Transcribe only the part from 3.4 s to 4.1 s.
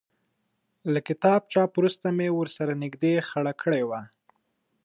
کړې وه.